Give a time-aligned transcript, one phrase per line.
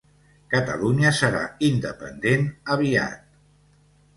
[0.53, 3.29] Catalunya serà independent aviat.